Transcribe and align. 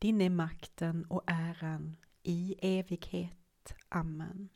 din 0.00 0.20
är 0.20 0.30
makten 0.30 1.04
och 1.04 1.22
äran 1.26 1.96
i 2.22 2.54
evighet. 2.60 3.74
Amen. 3.88 4.48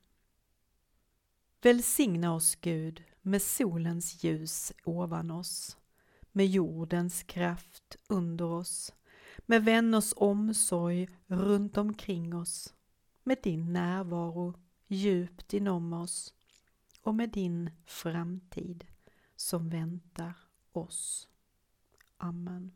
Välsigna 1.62 2.34
oss 2.34 2.56
Gud 2.56 3.02
med 3.22 3.42
solens 3.42 4.24
ljus 4.24 4.72
ovan 4.84 5.30
oss, 5.30 5.76
med 6.32 6.46
jordens 6.46 7.22
kraft 7.22 7.96
under 8.08 8.44
oss, 8.44 8.92
med 9.46 9.64
vänners 9.64 10.12
omsorg 10.16 11.08
runt 11.26 11.76
omkring 11.76 12.34
oss, 12.34 12.74
med 13.22 13.38
din 13.42 13.72
närvaro 13.72 14.54
djupt 14.86 15.54
inom 15.54 15.92
oss 15.92 16.34
och 17.02 17.14
med 17.14 17.30
din 17.30 17.70
framtid 17.84 18.84
som 19.36 19.68
väntar 19.68 20.34
oss. 20.72 21.28
Amen. 22.16 22.72